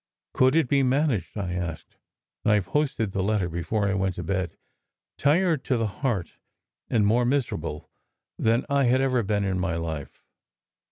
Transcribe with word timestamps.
Could 0.33 0.55
it 0.55 0.67
be 0.67 0.81
managed? 0.81 1.37
I 1.37 1.53
asked. 1.53 1.95
And 2.43 2.51
I 2.51 2.59
posted 2.61 3.11
the 3.11 3.21
letter 3.21 3.47
before 3.47 3.87
I 3.87 3.93
went 3.93 4.15
to 4.15 4.23
bed, 4.23 4.57
tired 5.15 5.63
to 5.65 5.77
the 5.77 5.85
heart 6.01 6.39
and 6.89 7.05
more 7.05 7.23
miserable 7.23 7.87
than 8.35 8.65
I 8.67 8.85
had 8.85 8.99
ever 8.99 9.21
been 9.21 9.43
in 9.43 9.59
my 9.59 9.75
life. 9.75 10.23